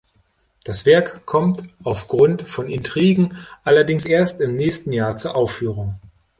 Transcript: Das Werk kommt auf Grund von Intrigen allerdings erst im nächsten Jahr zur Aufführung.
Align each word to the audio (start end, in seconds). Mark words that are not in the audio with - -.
Das 0.63 0.87
Werk 0.87 1.27
kommt 1.27 1.61
auf 1.83 2.07
Grund 2.07 2.41
von 2.47 2.67
Intrigen 2.67 3.37
allerdings 3.63 4.03
erst 4.05 4.41
im 4.41 4.55
nächsten 4.55 4.91
Jahr 4.93 5.15
zur 5.15 5.35
Aufführung. 5.35 5.99